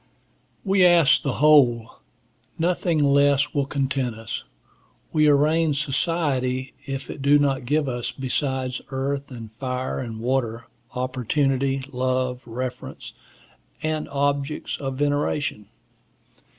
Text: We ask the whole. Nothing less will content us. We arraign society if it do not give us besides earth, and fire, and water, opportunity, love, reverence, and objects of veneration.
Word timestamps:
We 0.65 0.83
ask 0.83 1.21
the 1.21 1.33
whole. 1.33 1.97
Nothing 2.57 3.03
less 3.03 3.53
will 3.53 3.67
content 3.67 4.15
us. 4.15 4.43
We 5.13 5.27
arraign 5.27 5.75
society 5.75 6.73
if 6.87 7.11
it 7.11 7.21
do 7.21 7.37
not 7.37 7.65
give 7.67 7.87
us 7.87 8.09
besides 8.09 8.81
earth, 8.89 9.29
and 9.29 9.51
fire, 9.59 9.99
and 9.99 10.19
water, 10.19 10.65
opportunity, 10.95 11.83
love, 11.91 12.41
reverence, 12.47 13.13
and 13.83 14.09
objects 14.09 14.75
of 14.77 14.95
veneration. 14.95 15.67